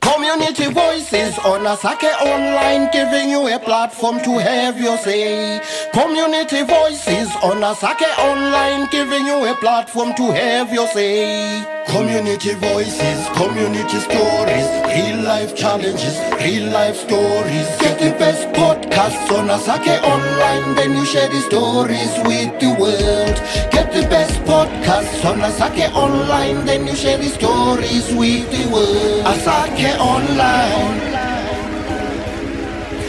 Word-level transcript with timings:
Community 0.00 0.72
voices 0.72 1.38
on 1.38 1.64
Asake 1.64 2.12
Online, 2.20 2.90
giving 2.92 3.30
you 3.30 3.48
a 3.48 3.58
platform 3.58 4.20
to 4.22 4.38
have 4.38 4.80
your 4.80 4.96
say. 4.98 5.60
Community 5.92 6.62
voices 6.62 7.34
on 7.42 7.62
Asake 7.62 8.08
Online, 8.18 8.88
giving 8.90 9.26
you 9.26 9.44
a 9.46 9.54
platform 9.56 10.14
to 10.14 10.30
have 10.32 10.72
your 10.72 10.86
say. 10.88 11.73
Community 11.94 12.54
voices, 12.54 13.28
community 13.38 14.00
stories, 14.00 14.66
real 14.90 15.22
life 15.22 15.54
challenges, 15.54 16.18
real 16.42 16.72
life 16.72 16.96
stories. 16.96 17.68
Get 17.78 18.00
the 18.00 18.10
best 18.18 18.48
podcasts 18.48 19.30
on 19.30 19.46
Asake 19.46 20.02
Online, 20.02 20.74
then 20.74 20.96
you 20.96 21.04
share 21.06 21.28
the 21.28 21.40
stories 21.42 22.12
with 22.26 22.50
the 22.58 22.74
world. 22.80 23.36
Get 23.70 23.92
the 23.92 24.02
best 24.10 24.34
podcasts 24.40 25.24
on 25.24 25.38
Asake 25.38 25.88
Online, 25.94 26.66
then 26.66 26.84
you 26.84 26.96
share 26.96 27.16
the 27.16 27.28
stories 27.28 28.12
with 28.12 28.50
the 28.50 28.68
world. 28.74 29.26
Asake 29.26 29.96
Online. 30.00 30.98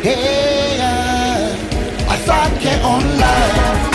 Hey, 0.00 0.76
yeah. 0.78 1.54
Asake 2.08 2.82
Online. 2.82 3.90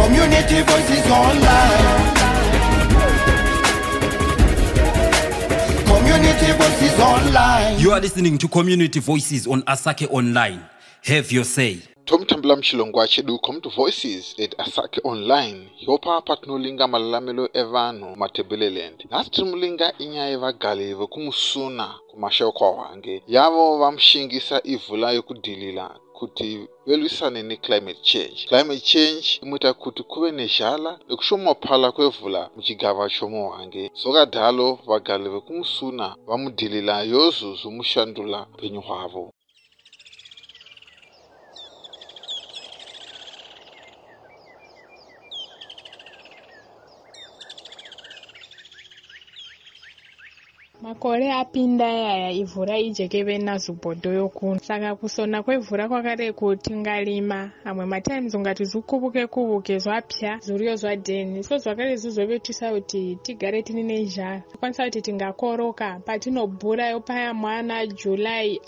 Community 0.00 0.62
voices 0.62 0.89
online. 1.10 2.10
Community 5.86 6.52
voices 6.52 7.00
online. 7.00 7.78
You 7.78 7.92
are 7.92 8.00
listening 8.00 8.38
to 8.38 8.48
Community 8.48 9.00
Voices 9.00 9.46
on 9.46 9.62
Asake 9.62 10.06
Online. 10.10 10.60
Have 11.04 11.32
your 11.32 11.44
say. 11.44 11.78
tomutambula 12.04 12.56
muchilongwa 12.56 13.08
chedu 13.08 13.38
community 13.38 13.68
voices 13.76 14.34
at 14.44 14.60
asake 14.60 15.00
online 15.04 15.68
yopa 15.80 16.20
patinolinga 16.20 16.88
malalamelo 16.88 17.48
evanhu 17.52 18.16
matebeleland 18.16 19.06
nhasi 19.10 19.30
tirimulinga 19.30 19.92
inyaya 19.98 20.28
yevagali 20.30 20.94
vekumusuna 20.94 21.94
kumashoko 22.10 22.64
ahwange 22.64 23.22
yavo 23.28 23.78
vamushingisa 23.78 24.60
ivhula 24.64 25.12
yokudhilila 25.12 25.90
kuti 26.20 26.48
velwisane 26.86 27.40
neclimate 27.50 28.02
change. 28.10 28.38
Climate 28.48 28.84
change 28.92 29.26
imoita 29.42 29.70
kuti 29.82 30.02
kuve 30.10 30.28
nezhala 30.38 30.92
nekushomapala 31.08 31.88
kwevhula 31.96 32.42
muchigava 32.56 33.04
chomuhwange 33.14 33.82
zvakadalo 34.00 34.68
vagali 34.88 35.28
vekumusuna 35.34 36.06
vamudhilila 36.28 36.94
yozuzu 37.12 37.68
mushandula 37.76 38.38
upenyu 38.54 38.80
hwavo 38.86 39.24
makore 50.82 51.32
apinda 51.32 51.84
yaya 51.84 52.30
ivhu 52.30 52.64
raijekeve 52.64 53.38
nazubhodho 53.38 54.12
yokuno 54.12 54.60
saka 54.60 54.96
kusona 54.96 55.42
kwevhura 55.42 55.88
kwakade 55.88 56.32
kutingalima. 56.32 57.50
Amwe 57.64 57.84
matimes 57.86 58.34
ungati 58.34 58.64
zvikuvuke 58.64 59.26
kuvuke 59.26 59.78
zvapya 59.78 60.38
zvuriyo 60.46 60.76
zvadheni 60.76 61.44
so 61.44 61.58
zvakare 61.58 61.96
zvizovetisa 61.96 62.72
kuti 62.72 63.18
tigare 63.22 63.62
tini 63.62 63.82
nezhara 63.82 64.40
tokwanisa 64.52 64.84
kuti 64.84 65.02
tingakoroka 65.02 66.00
patinobhurayo 66.06 67.00
paya 67.00 67.34
mwana 67.34 67.86
july 67.86 68.60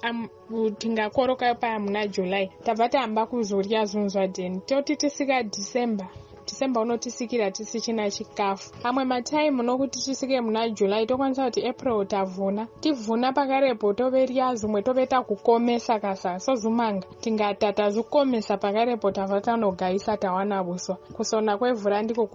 tingakorokayo 0.78 1.54
paya 1.54 1.78
muna 1.78 2.06
july. 2.06 2.50
Tabva 2.64 2.88
tahamba 2.88 3.26
kuzorya 3.26 3.84
zvinhu 3.84 4.08
zvadheni 4.08 4.60
toti 4.66 4.96
tisika 4.96 5.42
december 5.42 6.08
december 6.52 6.82
unotisikira 6.82 7.50
tisichina 7.50 8.10
chikafu. 8.10 8.72
Amwe 8.82 9.04
mataimu 9.04 9.62
nokuti 9.62 9.98
tisike 9.98 10.40
muna 10.40 10.68
july 10.68 11.06
tokwanisa 11.06 11.44
kuti 11.44 11.66
april 11.66 12.06
tavhuna. 12.06 12.66
Tivhuna 12.80 13.32
pakarepo 13.32 13.92
toverya 13.92 14.54
zvimwe 14.54 14.82
tove 14.82 15.06
takukomesa 15.06 16.00
kasa 16.00 16.38
sozumanga. 16.38 17.06
Tingata 17.20 17.72
tazvikomesa 17.72 18.56
pakarepo 18.56 19.10
tava 19.10 19.40
tanogayisa 19.40 20.16
tawana 20.16 20.62
vuswa 20.62 20.96
kusona 20.96 21.58
kwevhura 21.58 22.02
ndiko 22.02 22.26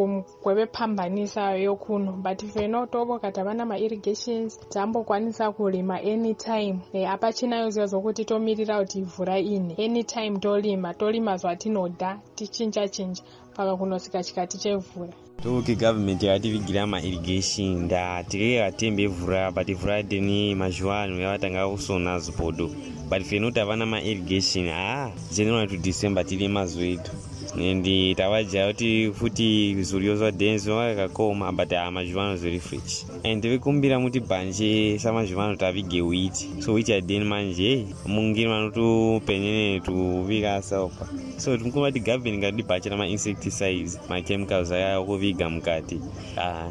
kwevepambanisa 0.44 1.52
yokuno 1.52 2.12
but 2.12 2.44
feno 2.46 2.86
tovoka 2.86 3.32
tava 3.32 3.54
namairrigations 3.54 4.60
tambokwanisa 4.70 5.52
kurima 5.52 5.96
anytime. 6.02 6.80
E, 6.94 7.06
apachinayo 7.06 7.70
ziva 7.70 7.86
zokuti 7.86 8.26
tomirira 8.26 8.80
kuti 8.80 9.00
ivhura 9.00 9.40
ine. 9.40 9.76
Anytime 9.78 10.40
tolima 10.40 10.94
tolima 10.94 11.38
zvatinoda 11.38 12.20
tichinja 12.36 12.88
chinja 12.90 13.24
paka 13.58 13.78
kunosika 13.78 14.24
chikati 14.24 14.58
chevhura 14.58 15.14
toke 15.44 15.76
gavhmendi 15.76 16.26
yakativigira 16.26 16.88
mairrigation 16.88 17.84
nda 17.86 18.24
tikeke 18.24 18.60
katembe 18.60 19.04
evhura 19.04 19.52
but 19.52 19.68
vhura 19.80 20.04
deni 20.04 20.56
mazuva 20.56 21.02
ano 21.02 21.20
yavatanga 21.20 21.70
kusona 21.70 22.20
zibhodo 22.20 22.70
but 23.10 23.24
fenoti 23.24 23.60
havana 23.60 23.86
mairrigation 23.86 24.70
ha 24.70 25.12
january 25.36 25.68
to 25.68 25.78
december 25.78 26.26
tiri 26.26 26.48
mazuva 26.48 26.86
edu 26.86 27.10
and 27.58 27.86
tavajaya 28.16 28.68
kuti 28.74 29.12
futi 29.14 29.76
zuriyo 29.84 30.16
zvadheni 30.16 30.58
zvivakakoma 30.58 31.52
but 31.52 31.72
ha 31.72 31.92
mazuva 31.92 32.24
ano 32.24 32.38
zviri 32.38 32.60
fresh. 32.60 33.06
And 33.24 33.44
vekumbira 33.44 34.00
muti 34.00 34.20
bhanje 34.20 35.00
samazuva 35.00 35.46
ano 35.46 35.56
tavige 35.56 36.02
wheat. 36.02 36.36
So 36.62 36.74
wheat 36.74 36.90
yadheni 36.90 37.26
manje 37.26 37.88
mungini 38.06 38.48
vanotopenene 38.48 39.80
tuvika 39.80 40.62
saupa 40.62 41.08
so 41.38 41.58
timukumba 41.58 41.92
kuti 41.92 42.00
gavheni 42.00 42.38
ngatidi 42.38 42.64
bhacha 42.64 42.98
mainsecticides 42.98 44.00
machemicals 44.10 44.72
aya 44.72 45.02
kuviga 45.02 45.50
mukati. 45.50 46.00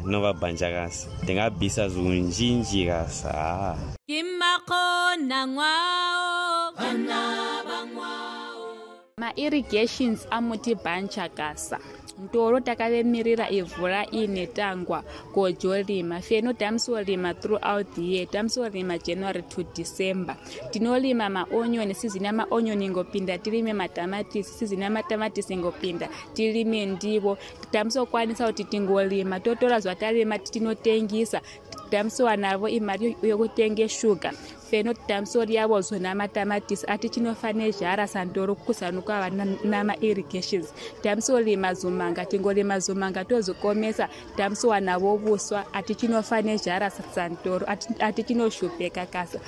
Ndinova 0.01 0.33
bhanja 0.33 0.71
kasa 0.71 1.07
ndingabhisa 1.23 1.89
zvunjinji 1.89 2.85
kasa 2.85 3.77
kimakona 4.07 5.47
ngwao 5.47 6.71
vana 6.71 8.16
mairrigations 9.35 10.27
amuti 10.31 10.75
bhanchakasa 10.75 11.79
ntoro 12.23 12.59
takavemirira 12.59 13.49
ivhura 13.49 14.05
iine 14.13 14.47
tangwa 14.47 15.03
kojorima 15.33 16.21
feno 16.21 16.53
tamsorima 16.53 17.33
throughout 17.33 17.87
the 17.95 18.01
year 18.01 18.27
tamsorima 18.27 18.97
january 18.97 19.41
to 19.41 19.63
december. 19.75 20.35
Tinolima 20.71 21.29
maonyoni 21.29 21.93
sizini 21.95 22.25
yamaonyoni 22.25 22.85
ingopinda 22.85 23.37
tirime 23.37 23.73
matamatisi 23.73 24.53
sizini 24.53 24.83
yamatamatisi 24.83 25.53
ingopinda 25.53 26.09
tirime 26.33 26.85
ndivo. 26.85 27.37
Tamsokwanisa 27.71 28.47
kuti 28.47 28.63
tingolima 28.63 29.39
totora 29.39 29.79
zvatarima 29.79 30.39
tinotengisa 30.39 31.41
tamsowanavo 31.89 32.67
imari 32.69 33.17
yokutenge 33.23 33.87
shuga 33.89 34.31
feno 34.69 34.93
tamsori 34.93 35.55
yavo 35.55 35.81
zona 35.81 36.15
matamatisi 36.15 36.85
ati 36.87 37.09
chinofane 37.09 37.71
zhara 37.71 38.07
sandoro 38.07 38.55
kuzanukava 38.55 39.29
namairrigations 39.63 40.73
tamsolima 41.01 41.73
zumanga 41.73 42.25
tingolima 42.25 42.79
zumanga 42.79 43.25
tozikomesa 43.25 44.09
tamsowanavo 44.37 45.15
vuswa 45.17 45.73
ati 45.73 45.95
chinofane 45.95 46.57
zhara 46.57 46.89
sandoro 46.89 47.65
ati 47.99 48.23
chinoshupeka 48.23 49.05
kasa. 49.05 49.39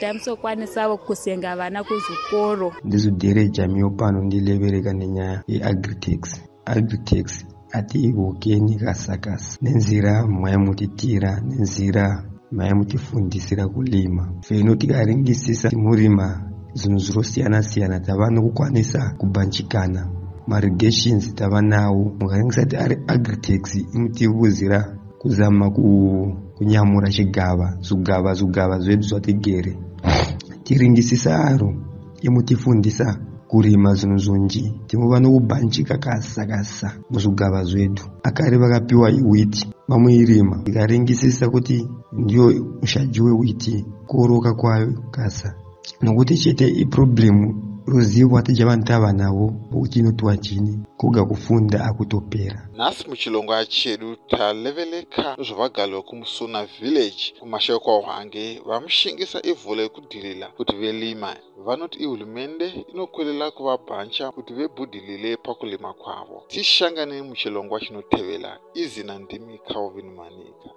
Tamsokwanisawo 0.00 0.96
kusenga 0.96 1.56
vana 1.56 1.84
kuzvikoro 1.84 2.72
ndizudhere 2.84 3.48
jamiyo 3.48 3.90
pano 3.90 4.20
ndilevereka 4.22 4.92
nenyaya 4.92 5.42
yeagritex 5.46 7.44
agritex 7.72 7.82
hatiivokeni 7.82 8.76
kasakasa 8.76 9.58
nenzira 9.62 10.26
maimutitira 10.26 11.40
nenzira 11.40 12.24
maimutifundisira 12.52 13.68
kulima. 13.68 14.32
Feno 14.42 14.76
tikaringisisa 14.76 15.70
timurima 15.70 16.50
zvinhu 16.74 16.98
zvirosiyana-siyana 16.98 18.00
tava 18.00 18.30
nokukwanisa 18.30 19.14
kubhanjikana 19.18 20.08
marigations 20.46 21.34
tava 21.34 21.62
nawo. 21.62 22.12
Mukaringisati 22.20 22.76
ari 22.76 22.96
agritex 23.06 23.74
imutivuzira 23.94 24.98
kuzama 25.18 25.70
kunyamura 25.70 27.10
chigava 27.10 27.78
zvigava 27.80 28.34
zvigava 28.34 28.78
zvedu 28.78 29.02
zvatigere. 29.02 29.78
Tiringisisa 30.64 31.44
aro 31.44 31.74
imutifundisa 32.22 33.31
kurima 33.52 33.94
zvinhu 33.94 34.18
zvonji 34.18 34.64
timuva 34.86 35.20
nokubhanjika 35.20 35.98
kasa 35.98 36.46
kasa 36.46 36.88
muzvigava 37.10 37.64
zvedu. 37.64 38.02
Akare 38.22 38.56
vakapiwa 38.56 39.10
iwiti 39.10 39.68
vamuirima. 39.88 40.62
Ikaringisisa 40.64 41.50
kuti 41.50 41.88
ndiyo 42.12 42.44
mushaji 42.80 43.20
wewiti 43.20 43.84
kuoroka 44.06 44.54
kwayo 44.54 44.92
kasa. 45.10 45.54
Nokuti 46.02 46.34
chete 46.36 46.68
iproblemu 46.68 47.71
ruzivo 47.86 48.36
hatija 48.36 48.66
vanhu 48.66 48.84
tava 48.84 49.12
navo 49.12 49.54
uchinoti 49.72 50.38
chini 50.40 50.78
kuga 50.96 51.24
kufunda 51.24 51.84
akutopera 51.84 52.68
nhasi 52.76 53.08
muchilongwa 53.08 53.66
chedu 53.66 54.16
taleveleka 54.16 55.36
zvavagalo 55.46 55.96
vekumusuna 55.96 56.66
village 56.80 57.34
kumashayo 57.40 57.80
kwahwange 57.80 58.44
vamushingisa 58.66 59.38
ivhu 59.50 59.74
rekudhirila 59.74 60.46
kuti 60.56 60.74
velima. 60.76 61.36
Vanoti 61.64 61.98
ihurumende 62.04 62.66
inokwelela 62.92 63.50
kuvabhancha 63.56 64.24
kuti 64.36 64.52
vebhudhilile 64.58 65.30
pakulima 65.36 65.90
kwavo. 66.00 66.38
Tishangane 66.48 67.22
muchilongwa 67.22 67.80
chinotevela 67.80 68.50
izina 68.82 69.14
ndimi 69.18 69.58
calvin 69.68 70.08
manika 70.18 70.68